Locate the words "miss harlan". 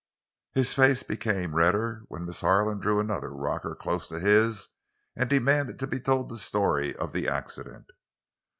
2.25-2.79